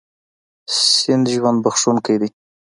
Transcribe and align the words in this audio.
سیند 0.93 1.25
ژوند 1.33 1.59
بښونکی 1.63 2.15
دی. 2.21 2.29